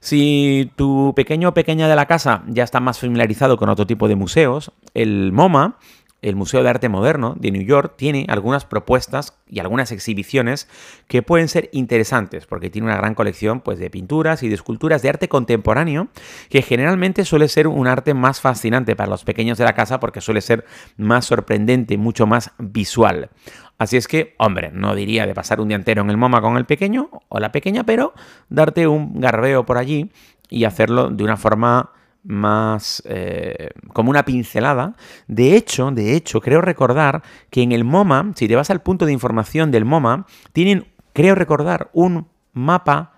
Si 0.00 0.72
tu 0.74 1.12
pequeño 1.14 1.50
o 1.50 1.54
pequeña 1.54 1.86
de 1.86 1.94
la 1.94 2.06
casa 2.06 2.42
ya 2.48 2.64
está 2.64 2.80
más 2.80 2.98
familiarizado 2.98 3.56
con 3.56 3.68
otro 3.68 3.86
tipo 3.86 4.08
de 4.08 4.16
museos, 4.16 4.72
el 4.94 5.30
MoMA 5.30 5.78
el 6.22 6.36
Museo 6.36 6.62
de 6.62 6.70
Arte 6.70 6.88
Moderno 6.88 7.34
de 7.38 7.50
New 7.50 7.62
York 7.62 7.94
tiene 7.96 8.24
algunas 8.28 8.64
propuestas 8.64 9.36
y 9.46 9.58
algunas 9.58 9.92
exhibiciones 9.92 10.68
que 11.08 11.22
pueden 11.22 11.48
ser 11.48 11.68
interesantes 11.72 12.46
porque 12.46 12.70
tiene 12.70 12.86
una 12.86 12.96
gran 12.96 13.14
colección 13.14 13.60
pues, 13.60 13.78
de 13.78 13.90
pinturas 13.90 14.42
y 14.42 14.48
de 14.48 14.54
esculturas 14.54 15.02
de 15.02 15.10
arte 15.10 15.28
contemporáneo 15.28 16.08
que 16.48 16.62
generalmente 16.62 17.24
suele 17.24 17.48
ser 17.48 17.66
un 17.66 17.86
arte 17.86 18.14
más 18.14 18.40
fascinante 18.40 18.96
para 18.96 19.10
los 19.10 19.24
pequeños 19.24 19.58
de 19.58 19.64
la 19.64 19.74
casa 19.74 20.00
porque 20.00 20.20
suele 20.20 20.40
ser 20.40 20.64
más 20.96 21.26
sorprendente, 21.26 21.98
mucho 21.98 22.26
más 22.26 22.52
visual. 22.58 23.30
Así 23.78 23.96
es 23.96 24.06
que, 24.06 24.36
hombre, 24.38 24.70
no 24.72 24.94
diría 24.94 25.26
de 25.26 25.34
pasar 25.34 25.60
un 25.60 25.68
día 25.68 25.76
entero 25.76 26.02
en 26.02 26.10
el 26.10 26.16
MoMA 26.16 26.40
con 26.40 26.56
el 26.56 26.66
pequeño 26.66 27.10
o 27.28 27.40
la 27.40 27.50
pequeña, 27.50 27.82
pero 27.82 28.14
darte 28.48 28.86
un 28.86 29.20
garbeo 29.20 29.66
por 29.66 29.76
allí 29.76 30.12
y 30.48 30.64
hacerlo 30.64 31.08
de 31.10 31.24
una 31.24 31.36
forma 31.36 31.90
más 32.24 33.02
eh, 33.06 33.70
como 33.92 34.10
una 34.10 34.24
pincelada. 34.24 34.94
De 35.26 35.56
hecho, 35.56 35.90
de 35.90 36.14
hecho, 36.14 36.40
creo 36.40 36.60
recordar 36.60 37.22
que 37.50 37.62
en 37.62 37.72
el 37.72 37.84
MoMA, 37.84 38.32
si 38.34 38.48
te 38.48 38.56
vas 38.56 38.70
al 38.70 38.82
punto 38.82 39.06
de 39.06 39.12
información 39.12 39.70
del 39.70 39.84
MoMA, 39.84 40.26
tienen, 40.52 40.86
creo 41.12 41.34
recordar, 41.34 41.90
un 41.92 42.28
mapa 42.52 43.12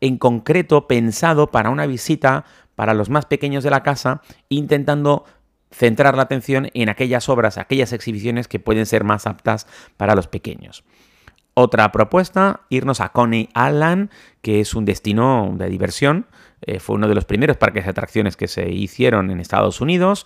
en 0.00 0.18
concreto 0.18 0.86
pensado 0.86 1.50
para 1.50 1.70
una 1.70 1.86
visita 1.86 2.44
para 2.74 2.94
los 2.94 3.10
más 3.10 3.26
pequeños 3.26 3.64
de 3.64 3.70
la 3.70 3.82
casa, 3.82 4.22
intentando 4.48 5.24
centrar 5.70 6.16
la 6.16 6.22
atención 6.22 6.70
en 6.74 6.88
aquellas 6.88 7.28
obras, 7.28 7.58
aquellas 7.58 7.92
exhibiciones 7.92 8.48
que 8.48 8.60
pueden 8.60 8.86
ser 8.86 9.04
más 9.04 9.26
aptas 9.26 9.66
para 9.96 10.14
los 10.14 10.28
pequeños. 10.28 10.84
Otra 11.60 11.90
propuesta, 11.90 12.60
irnos 12.68 13.00
a 13.00 13.08
Coney 13.08 13.48
Island, 13.48 14.10
que 14.42 14.60
es 14.60 14.74
un 14.74 14.84
destino 14.84 15.52
de 15.56 15.68
diversión. 15.68 16.26
Eh, 16.62 16.78
fue 16.78 16.94
uno 16.94 17.08
de 17.08 17.16
los 17.16 17.24
primeros 17.24 17.56
parques 17.56 17.82
de 17.82 17.90
atracciones 17.90 18.36
que 18.36 18.46
se 18.46 18.70
hicieron 18.70 19.28
en 19.32 19.40
Estados 19.40 19.80
Unidos. 19.80 20.24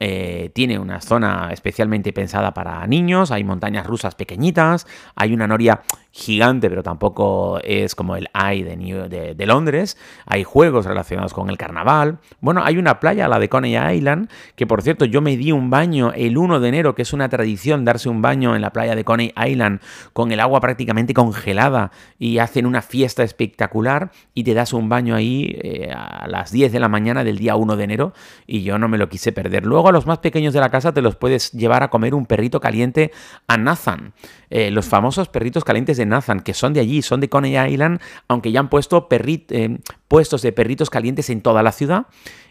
eh, 0.00 0.50
tiene 0.52 0.78
una 0.78 1.00
zona 1.00 1.48
especialmente 1.50 2.12
pensada 2.12 2.52
para 2.52 2.86
niños, 2.86 3.30
hay 3.30 3.42
montañas 3.42 3.86
rusas 3.86 4.16
pequeñitas, 4.16 4.86
hay 5.14 5.32
una 5.32 5.46
noria 5.46 5.80
gigante, 6.16 6.70
pero 6.70 6.82
tampoco 6.82 7.60
es 7.62 7.94
como 7.94 8.16
el 8.16 8.28
de, 8.32 9.34
de, 9.36 9.46
Londres. 9.46 9.98
Hay 10.24 10.44
juegos 10.44 10.86
relacionados 10.86 11.34
con 11.34 11.50
el 11.50 11.58
carnaval. 11.58 12.18
Bueno, 12.40 12.62
hay 12.64 12.78
una 12.78 13.00
playa, 13.00 13.28
la 13.28 13.38
de 13.38 13.50
Coney 13.50 13.76
Island, 13.76 14.30
que 14.54 14.66
por 14.66 14.80
cierto 14.80 15.04
yo 15.04 15.20
me 15.20 15.36
di 15.36 15.52
un 15.52 15.68
baño 15.68 16.12
el 16.14 16.38
1 16.38 16.58
de 16.60 16.68
enero, 16.68 16.94
que 16.94 17.02
es 17.02 17.12
una 17.12 17.28
tradición 17.28 17.84
darse 17.84 18.08
un 18.08 18.22
baño 18.22 18.56
en 18.56 18.62
la 18.62 18.72
playa 18.72 18.96
de 18.96 19.04
Coney 19.04 19.34
Island 19.36 19.80
con 20.14 20.32
el 20.32 20.40
agua 20.40 20.60
prácticamente 20.60 21.12
congelada 21.12 21.92
y 22.18 22.38
hacen 22.38 22.64
una 22.64 22.80
fiesta 22.80 23.22
espectacular 23.22 24.10
y 24.32 24.44
te 24.44 24.54
das 24.54 24.72
un 24.72 24.88
baño 24.88 25.14
ahí 25.14 25.54
eh, 25.60 25.92
a 25.94 26.26
las 26.28 26.50
10 26.50 26.72
de 26.72 26.80
la 26.80 26.88
mañana 26.88 27.24
del 27.24 27.36
día 27.36 27.56
1 27.56 27.76
de 27.76 27.84
enero 27.84 28.14
y 28.46 28.62
yo 28.62 28.78
no 28.78 28.88
me 28.88 28.96
lo 28.96 29.10
quise 29.10 29.32
perder. 29.32 29.66
Luego 29.66 29.90
a 29.90 29.92
los 29.92 30.06
más 30.06 30.18
pequeños 30.18 30.54
de 30.54 30.60
la 30.60 30.70
casa 30.70 30.92
te 30.92 31.02
los 31.02 31.16
puedes 31.16 31.52
llevar 31.52 31.82
a 31.82 31.90
comer 31.90 32.14
un 32.14 32.24
perrito 32.24 32.58
caliente 32.58 33.12
a 33.48 33.58
Nathan. 33.58 34.14
Eh, 34.48 34.70
los 34.70 34.86
famosos 34.86 35.28
perritos 35.28 35.64
calientes 35.64 35.96
de 35.96 36.05
Nathan, 36.08 36.40
que 36.40 36.54
son 36.54 36.72
de 36.72 36.80
allí, 36.80 37.02
son 37.02 37.20
de 37.20 37.28
Coney 37.28 37.56
Island, 37.72 38.00
aunque 38.28 38.52
ya 38.52 38.60
han 38.60 38.68
puesto 38.68 39.08
eh, 39.10 39.78
puestos 40.08 40.42
de 40.42 40.52
perritos 40.52 40.90
calientes 40.90 41.30
en 41.30 41.40
toda 41.40 41.62
la 41.62 41.72
ciudad. 41.72 42.06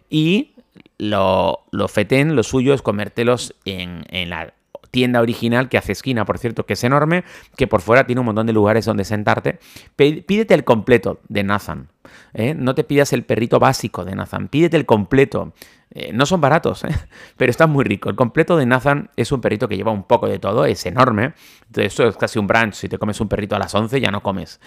Y 0.09 0.53
lo, 0.97 1.59
lo 1.71 1.87
feten, 1.87 2.35
lo 2.35 2.43
suyo 2.43 2.73
es 2.73 2.81
comértelos 2.81 3.55
en, 3.65 4.05
en 4.09 4.29
la 4.29 4.53
tienda 4.95 5.19
original 5.19 5.67
que 5.67 5.77
hace 5.77 5.91
esquina, 5.91 6.23
por 6.23 6.37
cierto, 6.37 6.65
que 6.65 6.71
es 6.71 6.83
enorme, 6.85 7.25
que 7.57 7.67
por 7.67 7.81
fuera 7.81 8.05
tiene 8.05 8.21
un 8.21 8.27
montón 8.27 8.47
de 8.47 8.53
lugares 8.53 8.85
donde 8.85 9.03
sentarte. 9.03 9.59
Pídete 9.97 10.53
el 10.53 10.63
completo 10.63 11.19
de 11.27 11.43
Nathan. 11.43 11.89
¿eh? 12.33 12.53
No 12.53 12.75
te 12.75 12.85
pidas 12.85 13.11
el 13.11 13.25
perrito 13.25 13.59
básico 13.59 14.05
de 14.05 14.15
Nathan, 14.15 14.47
pídete 14.47 14.77
el 14.77 14.85
completo. 14.85 15.51
Eh, 15.91 16.13
no 16.13 16.25
son 16.25 16.39
baratos, 16.39 16.85
¿eh? 16.85 16.95
pero 17.35 17.49
está 17.49 17.67
muy 17.67 17.83
rico. 17.83 18.09
El 18.09 18.15
completo 18.15 18.55
de 18.55 18.65
Nathan 18.65 19.09
es 19.17 19.33
un 19.33 19.41
perrito 19.41 19.67
que 19.67 19.75
lleva 19.75 19.91
un 19.91 20.03
poco 20.03 20.29
de 20.29 20.39
todo, 20.39 20.63
es 20.63 20.85
enorme. 20.85 21.33
Entonces, 21.65 21.91
esto 21.91 22.07
es 22.07 22.15
casi 22.15 22.39
un 22.39 22.47
brunch. 22.47 22.75
Si 22.75 22.87
te 22.87 22.97
comes 22.97 23.19
un 23.19 23.27
perrito 23.27 23.57
a 23.57 23.59
las 23.59 23.75
11, 23.75 23.99
ya 23.99 24.11
no 24.11 24.23
comes. 24.23 24.61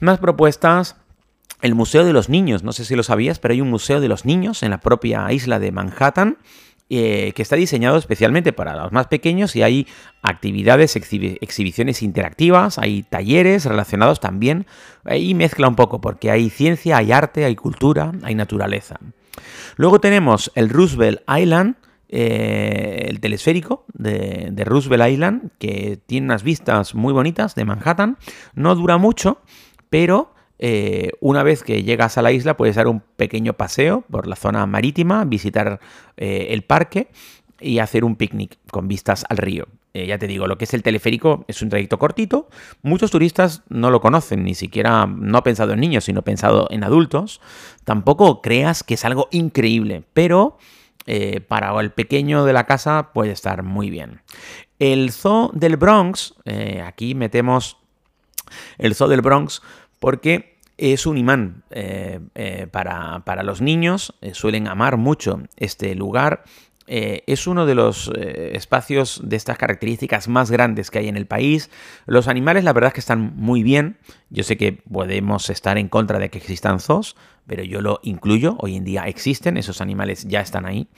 Más 0.00 0.18
propuestas. 0.18 0.96
El 1.62 1.76
Museo 1.76 2.04
de 2.04 2.12
los 2.12 2.28
Niños, 2.28 2.64
no 2.64 2.72
sé 2.72 2.84
si 2.84 2.96
lo 2.96 3.04
sabías, 3.04 3.38
pero 3.38 3.52
hay 3.52 3.60
un 3.60 3.70
Museo 3.70 4.00
de 4.00 4.08
los 4.08 4.24
Niños 4.24 4.64
en 4.64 4.70
la 4.70 4.80
propia 4.80 5.30
isla 5.30 5.60
de 5.60 5.70
Manhattan. 5.70 6.38
Que 6.88 7.34
está 7.36 7.56
diseñado 7.56 7.96
especialmente 7.96 8.52
para 8.52 8.76
los 8.76 8.92
más 8.92 9.08
pequeños 9.08 9.56
y 9.56 9.62
hay 9.62 9.86
actividades, 10.22 10.94
exhibiciones 10.96 12.02
interactivas, 12.02 12.78
hay 12.78 13.02
talleres 13.02 13.64
relacionados 13.64 14.20
también, 14.20 14.66
y 15.10 15.34
mezcla 15.34 15.68
un 15.68 15.74
poco 15.74 16.00
porque 16.00 16.30
hay 16.30 16.50
ciencia, 16.50 16.98
hay 16.98 17.12
arte, 17.12 17.44
hay 17.44 17.56
cultura, 17.56 18.12
hay 18.22 18.34
naturaleza. 18.34 18.98
Luego 19.76 20.00
tenemos 20.00 20.50
el 20.54 20.68
Roosevelt 20.68 21.22
Island, 21.28 21.76
eh, 22.08 23.06
el 23.08 23.20
telesférico 23.20 23.84
de, 23.92 24.52
Roosevelt 24.64 25.10
Island, 25.10 25.50
que 25.58 25.98
tiene 26.06 26.26
unas 26.26 26.42
vistas 26.42 26.94
muy 26.94 27.12
bonitas 27.12 27.54
de 27.54 27.64
Manhattan. 27.64 28.16
No 28.54 28.74
dura 28.74 28.96
mucho, 28.96 29.40
pero 29.90 30.32
eh, 30.58 31.12
una 31.20 31.42
vez 31.42 31.62
que 31.62 31.82
llegas 31.82 32.16
a 32.18 32.22
la 32.22 32.32
isla 32.32 32.56
puedes 32.56 32.76
dar 32.76 32.88
un 32.88 33.00
pequeño 33.00 33.54
paseo 33.54 34.04
por 34.10 34.26
la 34.26 34.36
zona 34.36 34.66
marítima, 34.66 35.24
visitar 35.24 35.80
eh, 36.16 36.48
el 36.50 36.62
parque 36.62 37.08
y 37.60 37.78
hacer 37.78 38.04
un 38.04 38.16
picnic 38.16 38.58
con 38.70 38.88
vistas 38.88 39.24
al 39.28 39.38
río. 39.38 39.66
Eh, 39.94 40.06
ya 40.06 40.18
te 40.18 40.26
digo, 40.26 40.46
lo 40.46 40.58
que 40.58 40.64
es 40.64 40.74
el 40.74 40.82
teleférico 40.82 41.44
es 41.48 41.62
un 41.62 41.70
trayecto 41.70 41.98
cortito. 41.98 42.48
Muchos 42.82 43.10
turistas 43.10 43.62
no 43.68 43.90
lo 43.90 44.00
conocen, 44.00 44.44
ni 44.44 44.54
siquiera 44.54 45.06
no 45.06 45.42
pensado 45.42 45.72
en 45.72 45.80
niños, 45.80 46.04
sino 46.04 46.22
pensado 46.22 46.68
en 46.70 46.84
adultos. 46.84 47.40
Tampoco 47.84 48.42
creas 48.42 48.82
que 48.82 48.94
es 48.94 49.04
algo 49.04 49.28
increíble, 49.30 50.04
pero 50.12 50.58
para 51.46 51.78
el 51.80 51.92
pequeño 51.92 52.44
de 52.44 52.52
la 52.52 52.66
casa 52.66 53.12
puede 53.14 53.30
estar 53.30 53.62
muy 53.62 53.90
bien. 53.90 54.22
El 54.80 55.12
zoo 55.12 55.52
del 55.54 55.76
Bronx, 55.76 56.34
aquí 56.84 57.14
metemos 57.14 57.78
el 58.78 58.94
zoo 58.94 59.08
del 59.08 59.22
Bronx 59.22 59.62
porque 59.98 60.56
es 60.78 61.06
un 61.06 61.16
imán 61.16 61.64
para, 62.70 63.24
para, 63.24 63.42
los 63.42 63.62
niños, 63.62 64.14
suelen 64.32 64.68
amar 64.68 64.98
mucho 64.98 65.40
este 65.56 65.94
lugar 65.94 66.44
eh, 66.88 67.24
es 67.26 67.48
uno 67.48 67.66
de 67.66 67.74
los 67.74 68.12
eh, 68.16 68.52
espacios 68.54 69.20
de 69.24 69.36
estas 69.36 69.58
características 69.58 70.28
más 70.28 70.50
grandes 70.50 70.90
que 70.90 71.00
hay 71.00 71.08
en 71.08 71.16
el 71.16 71.26
país. 71.26 71.70
Los 72.06 72.28
animales, 72.28 72.62
la 72.62 72.72
verdad 72.72 72.88
es 72.88 72.94
que 72.94 73.00
están 73.00 73.34
muy 73.36 73.62
bien. 73.62 73.98
Yo 74.30 74.44
sé 74.44 74.56
que 74.56 74.72
podemos 74.72 75.50
estar 75.50 75.78
en 75.78 75.88
contra 75.88 76.18
de 76.18 76.30
que 76.30 76.38
existan 76.38 76.78
zoos, 76.78 77.16
pero 77.46 77.64
yo 77.64 77.80
lo 77.80 77.98
incluyo. 78.02 78.56
Hoy 78.60 78.76
en 78.76 78.84
día 78.84 79.04
existen, 79.06 79.56
esos 79.56 79.80
animales 79.80 80.26
ya 80.28 80.40
están 80.40 80.64
ahí. 80.64 80.88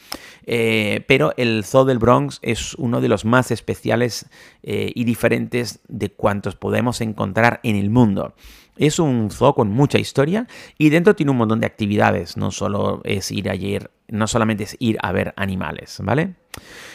Eh, 0.45 1.05
pero 1.09 1.33
el 1.39 1.65
zoo 1.65 1.87
del 1.87 1.99
Bronx 1.99 2.39
es 2.43 2.75
uno 2.75 3.01
de 3.01 3.09
los 3.09 3.25
más 3.25 3.51
especiales 3.51 4.27
y 4.63 5.05
diferentes 5.05 5.81
de 5.89 6.11
cuantos 6.11 6.57
podemos 6.57 7.01
encontrar 7.01 7.61
en 7.63 7.77
el 7.77 7.89
mundo. 7.89 8.35
Es 8.79 8.99
un 8.99 9.31
zoo 9.31 9.55
con 9.55 9.71
mucha 9.71 9.99
historia 9.99 10.47
y 10.79 10.89
dentro 10.89 11.15
tiene 11.15 11.33
un 11.33 11.39
montón 11.39 11.61
de 11.61 11.67
actividades. 11.67 12.37
No 12.37 12.51
solo 12.51 13.03
es 13.05 13.31
ir 13.31 13.51
ayer, 13.51 13.91
no 14.07 14.27
solamente 14.29 14.65
es 14.65 14.77
ir 14.79 14.99
a 15.03 15.13
ver 15.13 15.35
animales, 15.37 15.99
¿vale? 16.03 16.37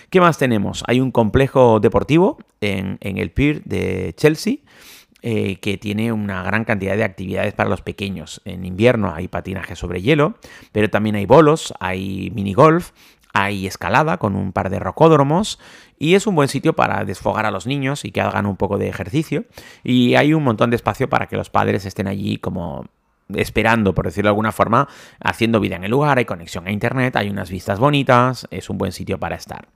¿Qué 0.10 0.22
más 0.22 0.38
tenemos? 0.38 0.84
Hay 0.88 1.02
un 1.02 1.12
complejo 1.12 1.80
deportivo 1.80 2.38
en, 2.62 2.98
el 3.02 3.32
Pier 3.32 3.64
de 3.64 4.14
Chelsea. 4.16 4.58
Eh, 5.26 5.56
que 5.62 5.78
tiene 5.78 6.12
una 6.12 6.44
gran 6.44 6.66
cantidad 6.66 6.98
de 6.98 7.06
actividades 7.06 7.54
para 7.54 7.70
los 7.70 7.82
pequeños. 7.82 8.42
En 8.44 8.66
invierno 8.66 9.14
hay 9.16 9.30
patinaje 9.30 9.78
sobre 9.78 10.02
hielo, 10.02 10.36
pero 10.74 10.90
también 10.90 11.16
hay 11.16 11.26
bolos, 11.26 11.74
hay 11.80 12.30
minigolf, 12.36 12.92
hay 13.34 13.66
escalada 13.66 14.18
con 14.18 14.36
un 14.36 14.54
par 14.54 14.70
de 14.70 14.80
rocódromos 14.80 15.60
y 15.98 16.14
es 16.14 16.28
un 16.28 16.36
buen 16.36 16.48
sitio 16.48 16.74
para 16.74 17.04
desfogar 17.04 17.46
a 17.46 17.52
los 17.52 17.66
niños 17.66 18.06
y 18.06 18.12
que 18.12 18.22
hagan 18.22 18.46
un 18.46 18.56
poco 18.56 18.78
de 18.78 18.88
ejercicio. 18.88 19.46
Y 19.84 20.16
hay 20.16 20.34
un 20.34 20.44
montón 20.44 20.70
de 20.70 20.76
espacio 20.76 21.10
para 21.10 21.28
que 21.28 21.36
los 21.36 21.50
padres 21.50 21.86
estén 21.86 22.08
allí 22.08 22.38
como 22.38 22.86
esperando, 23.36 23.94
por 23.94 24.06
decirlo 24.06 24.28
de 24.28 24.32
alguna 24.32 24.52
forma, 24.52 24.88
haciendo 25.20 25.60
vida 25.60 25.76
en 25.76 25.84
el 25.84 25.92
lugar, 25.92 26.18
hay 26.18 26.26
conexión 26.26 26.68
a 26.68 26.72
internet, 26.72 27.16
hay 27.16 27.30
unas 27.30 27.50
vistas 27.50 27.80
bonitas, 27.80 28.48
es 28.52 28.70
un 28.70 28.78
buen 28.78 28.92
sitio 28.92 29.18
para 29.18 29.36
estar. 29.36 29.68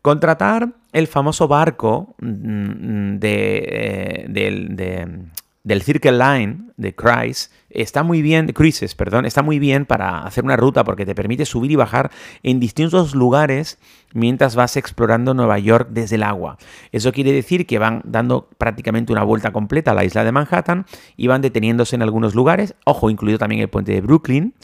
Contratar 0.00 0.70
el 0.92 1.06
famoso 1.06 1.46
barco 1.46 2.16
mm, 2.20 3.18
de, 3.18 3.58
eh, 3.68 4.26
de, 4.28 5.26
del 5.64 5.82
Circle 5.82 6.12
Line 6.12 6.72
de 6.76 6.94
Cruise 6.94 7.50
está 7.70 8.02
muy 8.02 8.20
bien, 8.22 8.48
Cruises, 8.48 8.94
perdón, 8.94 9.24
está 9.24 9.42
muy 9.42 9.58
bien 9.58 9.86
para 9.86 10.24
hacer 10.24 10.44
una 10.44 10.56
ruta 10.56 10.84
porque 10.84 11.06
te 11.06 11.14
permite 11.14 11.46
subir 11.46 11.70
y 11.70 11.76
bajar 11.76 12.10
en 12.42 12.60
distintos 12.60 13.14
lugares 13.14 13.78
mientras 14.12 14.56
vas 14.56 14.76
explorando 14.76 15.34
Nueva 15.34 15.58
York 15.58 15.88
desde 15.90 16.16
el 16.16 16.22
agua. 16.22 16.58
Eso 16.90 17.12
quiere 17.12 17.32
decir 17.32 17.66
que 17.66 17.78
van 17.78 18.02
dando 18.04 18.48
prácticamente 18.58 19.12
una 19.12 19.24
vuelta 19.24 19.52
completa 19.52 19.92
a 19.92 19.94
la 19.94 20.04
isla 20.04 20.24
de 20.24 20.32
Manhattan 20.32 20.86
y 21.16 21.28
van 21.28 21.40
deteniéndose 21.40 21.96
en 21.96 22.02
algunos 22.02 22.34
lugares, 22.34 22.74
ojo, 22.84 23.10
incluido 23.10 23.38
también 23.38 23.62
el 23.62 23.68
puente 23.68 23.92
de 23.92 24.00
Brooklyn. 24.00 24.54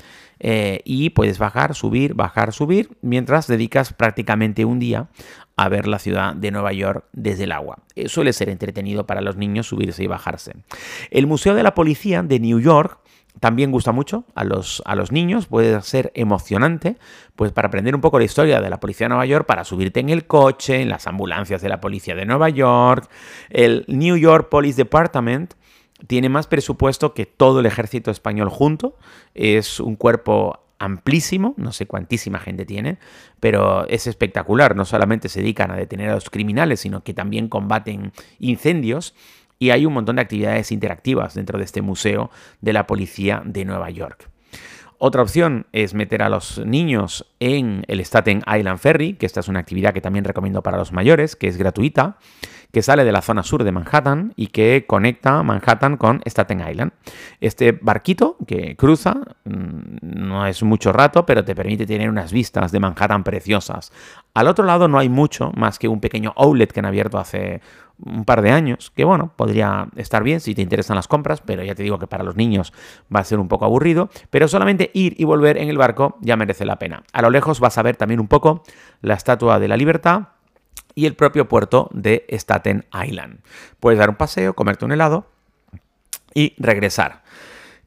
Eh, 0.41 0.83
y 0.85 1.11
puedes 1.11 1.39
bajar, 1.41 1.75
subir, 1.75 2.15
bajar, 2.15 2.53
subir, 2.53 2.97
mientras 3.03 3.49
dedicas 3.49 3.93
prácticamente 3.93 4.65
un 4.65 4.79
día 4.79 5.09
a 5.59 5.69
ver 5.69 5.89
la 5.89 5.99
ciudad 5.99 6.35
de 6.35 6.53
Nueva 6.53 6.73
York 6.73 7.05
desde 7.13 7.45
el 7.45 7.53
agua. 7.53 7.79
Eh, 7.97 8.09
suele 8.09 8.33
ser 8.33 8.49
entretenido 8.49 9.07
para 9.07 9.21
los 9.21 9.37
niños 9.37 9.67
subirse 9.67 10.05
y 10.05 10.07
bajarse. 10.07 10.55
El 11.11 11.27
Museo 11.27 11.55
de 11.55 11.65
la 11.65 11.75
Policía 11.75 12.23
de 12.23 12.39
New 12.39 12.61
York 12.61 13.01
también 13.41 13.73
gusta 13.73 13.91
mucho 13.91 14.25
a 14.37 14.45
los, 14.45 14.83
a 14.87 14.95
los 14.95 15.11
niños, 15.11 15.47
puede 15.47 15.81
ser 15.83 16.13
emocionante, 16.15 16.97
pues 17.35 17.51
para 17.51 17.69
aprender 17.69 17.95
un 17.97 18.01
poco 18.01 18.21
la 18.21 18.25
historia 18.25 18.61
de 18.61 18.71
la 18.71 18.79
policía 18.79 19.07
de 19.07 19.11
Nueva 19.11 19.27
York, 19.27 19.47
para 19.47 19.65
subirte 19.65 19.99
en 19.99 20.11
el 20.11 20.27
coche, 20.27 20.81
en 20.81 20.89
las 20.89 21.09
ambulancias 21.09 21.61
de 21.61 21.69
la 21.69 21.81
policía 21.81 22.15
de 22.15 22.25
Nueva 22.25 22.49
York. 22.49 23.09
El 23.51 23.85
New 23.89 24.17
York 24.17 24.49
Police 24.49 24.77
Department 24.77 25.55
tiene 26.07 26.29
más 26.29 26.47
presupuesto 26.47 27.15
que 27.15 27.27
todo 27.27 27.61
el 27.61 27.67
ejército 27.67 28.13
español 28.13 28.49
junto, 28.49 28.97
es 29.35 29.81
un 29.81 29.97
cuerpo 29.97 30.68
amplísimo, 30.79 31.55
no 31.57 31.73
sé 31.73 31.87
cuántísima 31.87 32.39
gente 32.39 32.65
tiene, 32.65 32.99
pero 33.41 33.87
es 33.89 34.07
espectacular. 34.07 34.77
No 34.77 34.85
solamente 34.85 35.29
se 35.29 35.41
dedican 35.41 35.71
a 35.71 35.77
detener 35.77 36.11
a 36.11 36.15
los 36.15 36.31
criminales, 36.31 36.81
sino 36.81 37.03
que 37.03 37.15
también 37.15 37.49
combaten 37.49 38.13
incendios 38.39 39.15
y 39.59 39.71
hay 39.71 39.87
un 39.87 39.93
montón 39.93 40.17
de 40.17 40.23
actividades 40.23 40.71
interactivas 40.73 41.35
dentro 41.35 41.59
de 41.59 41.65
este 41.65 41.83
museo 41.83 42.31
de 42.61 42.73
la 42.73 42.87
policía 42.87 43.43
de 43.45 43.65
Nueva 43.65 43.91
York. 43.91 44.31
Otra 45.01 45.23
opción 45.23 45.67
es 45.73 45.95
meter 45.95 46.23
a 46.23 46.29
los 46.29 46.59
niños 46.59 47.25
en 47.39 47.85
el 47.87 48.01
Staten 48.01 48.43
Island 48.47 48.79
Ferry, 48.79 49.15
que 49.15 49.27
esta 49.27 49.41
es 49.41 49.49
una 49.49 49.61
actividad 49.61 49.95
que 49.95 50.01
también 50.01 50.25
recomiendo 50.25 50.63
para 50.63 50.77
los 50.77 50.93
mayores, 50.93 51.37
que 51.37 51.47
es 51.47 51.57
gratuita 51.57 52.17
que 52.73 52.83
sale 52.83 53.05
de 53.05 53.13
la 53.13 53.23
zona 53.23 53.43
sur 53.43 53.65
de 53.65 53.73
Manhattan 53.73 54.33
y 54.37 54.49
que 54.49 54.85
conecta 54.87 55.43
Manhattan 55.43 55.97
con 55.97 56.21
Staten 56.27 56.63
Island. 56.69 56.93
Este 57.41 57.73
barquito 57.73 58.37
que 58.47 58.77
cruza 58.77 59.15
mm, 59.45 59.99
no 60.03 60.47
es 60.47 60.63
mucho 60.63 60.93
rato, 60.93 61.25
pero 61.25 61.45
te 61.45 61.55
permite 61.55 61.87
tener 61.87 62.11
unas 62.11 62.33
vistas 62.33 62.71
de 62.73 62.81
Manhattan 62.81 63.25
preciosas. 63.25 63.93
Al 64.35 64.49
otro 64.49 64.65
lado 64.65 64.89
no 64.89 64.99
hay 64.99 65.09
mucho 65.09 65.51
más 65.57 65.79
que 65.79 65.89
un 65.89 66.01
pequeño 66.01 66.35
outlet 66.37 66.71
que 66.71 66.81
han 66.81 66.87
abierto 66.87 67.19
hace 67.19 67.61
un 68.05 68.25
par 68.25 68.43
de 68.43 68.51
años, 68.51 68.93
que 68.95 69.05
bueno, 69.05 69.33
podría 69.37 69.89
estar 69.97 70.23
bien 70.23 70.41
si 70.41 70.55
te 70.55 70.63
interesan 70.63 70.97
las 70.97 71.09
compras, 71.09 71.41
pero 71.41 71.65
ya 71.65 71.75
te 71.75 71.83
digo 71.83 71.99
que 71.99 72.07
para 72.07 72.25
los 72.25 72.37
niños 72.37 72.73
va 73.15 73.21
a 73.21 73.25
ser 73.25 73.39
un 73.39 73.49
poco 73.49 73.65
aburrido, 73.65 74.09
pero 74.31 74.49
solamente 74.49 74.91
ir 74.95 75.15
y 75.19 75.25
volver 75.25 75.59
en 75.59 75.69
el 75.69 75.79
barco 75.79 76.17
ya 76.21 76.37
merece 76.37 76.65
la 76.65 76.79
pena. 76.79 77.03
A 77.13 77.23
lo 77.23 77.31
lejos 77.31 77.61
vas 77.61 77.79
a 77.79 77.83
ver 77.83 77.97
también 77.97 78.21
un 78.21 78.29
poco 78.29 78.63
la 79.01 79.15
Estatua 79.15 79.59
de 79.59 79.69
la 79.69 79.77
Libertad 79.77 80.29
y 80.95 81.07
el 81.07 81.15
propio 81.15 81.49
puerto 81.49 81.89
de 81.93 82.27
Staten 82.31 82.87
Island. 83.05 83.41
Puedes 83.81 83.99
dar 83.99 84.11
un 84.11 84.17
paseo, 84.17 84.55
comerte 84.55 84.85
un 84.85 84.93
helado 84.93 85.27
y 86.35 86.55
regresar. 86.59 87.23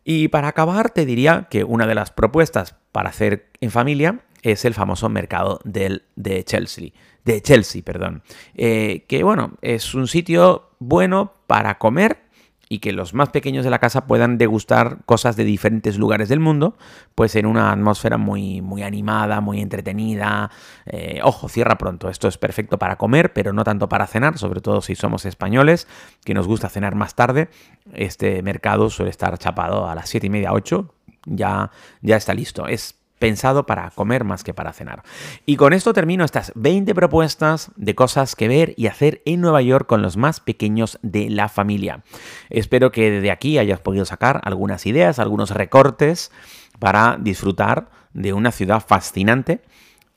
Y 0.04 0.30
para 0.30 0.48
acabar, 0.48 0.90
te 0.90 1.06
diría 1.06 1.48
que 1.50 1.64
una 1.64 1.88
de 1.88 1.96
las 1.96 2.12
propuestas 2.12 2.76
para 2.92 3.10
hacer 3.10 3.50
en 3.62 3.72
familia 3.72 4.22
es 4.42 4.66
el 4.66 4.74
famoso 4.74 5.10
mercado 5.10 5.60
del, 5.64 6.04
de 6.16 6.44
Chelsea. 6.44 6.90
De 7.24 7.42
Chelsea, 7.42 7.84
perdón. 7.84 8.24
Eh, 8.56 9.06
que 9.08 9.24
bueno, 9.24 9.58
es 9.62 9.94
un 9.94 10.08
sitio 10.08 10.72
bueno 10.80 11.34
para 11.46 11.78
comer 11.78 12.24
y 12.72 12.80
que 12.80 12.94
los 12.94 13.14
más 13.14 13.28
pequeños 13.32 13.66
de 13.66 13.70
la 13.70 13.80
casa 13.80 14.08
puedan 14.08 14.38
degustar 14.38 15.00
cosas 15.06 15.36
de 15.36 15.44
diferentes 15.44 15.98
lugares 15.98 16.30
del 16.30 16.40
mundo, 16.40 16.78
pues 17.16 17.36
en 17.36 17.46
una 17.46 17.70
atmósfera 17.70 18.16
muy, 18.16 18.62
muy 18.62 18.82
animada, 18.82 19.42
muy 19.42 19.60
entretenida. 19.60 20.50
Eh, 20.86 21.20
ojo, 21.22 21.50
cierra 21.50 21.78
pronto. 21.78 22.08
Esto 22.08 22.30
es 22.30 22.38
perfecto 22.38 22.80
para 22.80 22.96
comer, 22.96 23.34
pero 23.34 23.52
no 23.52 23.66
tanto 23.66 23.90
para 23.90 24.08
cenar, 24.08 24.38
sobre 24.38 24.62
todo 24.62 24.80
si 24.80 24.96
somos 24.96 25.26
españoles, 25.26 25.86
que 26.24 26.34
nos 26.34 26.48
gusta 26.48 26.70
cenar 26.70 26.96
más 26.96 27.14
tarde. 27.14 27.50
Este 27.92 28.42
mercado 28.42 28.90
suele 28.90 29.10
estar 29.10 29.38
chapado 29.38 29.90
a 29.90 29.94
las 29.94 30.08
7 30.08 30.28
y 30.28 30.30
media, 30.30 30.54
8. 30.54 30.96
Ya, 31.26 31.72
ya 32.02 32.16
está 32.16 32.34
listo. 32.34 32.68
Es 32.68 33.01
pensado 33.22 33.66
para 33.66 33.92
comer 33.92 34.26
más 34.26 34.44
que 34.44 34.54
para 34.54 34.74
cenar. 34.74 35.04
Y 35.46 35.56
con 35.56 35.72
esto 35.72 35.94
termino 35.94 36.26
estas 36.26 36.52
20 36.56 36.94
propuestas 36.94 37.72
de 37.78 37.96
cosas 37.96 38.36
que 38.36 38.50
ver 38.50 38.74
y 38.76 38.88
hacer 38.88 39.22
en 39.26 39.40
Nueva 39.40 39.62
York 39.62 39.88
con 39.88 40.02
los 40.02 40.18
más 40.18 40.42
pequeños 40.42 41.00
de 41.04 41.30
la 41.30 41.48
familia. 41.48 42.04
Espero 42.50 42.92
que 42.92 43.22
de 43.22 43.32
aquí 43.32 43.60
hayas 43.60 43.80
podido 43.80 44.04
sacar 44.04 44.42
algunas 44.44 44.86
ideas, 44.88 45.20
algunos 45.20 45.52
recortes 45.52 46.32
para 46.80 47.18
disfrutar 47.22 47.90
de 48.12 48.34
una 48.34 48.52
ciudad 48.52 48.84
fascinante, 48.86 49.62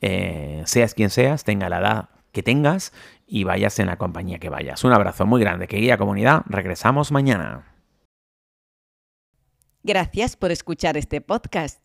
eh, 0.01 0.63
seas 0.65 0.95
quien 0.95 1.11
seas, 1.11 1.43
tenga 1.43 1.69
la 1.69 1.79
edad 1.79 2.09
que 2.31 2.41
tengas 2.43 2.91
y 3.27 3.43
vayas 3.43 3.77
en 3.77 3.85
la 3.85 3.97
compañía 3.97 4.39
que 4.39 4.49
vayas. 4.49 4.83
Un 4.83 4.93
abrazo 4.93 5.27
muy 5.27 5.39
grande, 5.39 5.67
querida 5.67 5.97
comunidad. 5.97 6.41
Regresamos 6.47 7.11
mañana. 7.11 7.71
Gracias 9.83 10.35
por 10.35 10.51
escuchar 10.51 10.97
este 10.97 11.21
podcast. 11.21 11.84